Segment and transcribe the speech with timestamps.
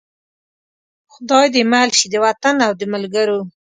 [1.13, 3.39] خدای دې مل شي د وطن او د ملګرو.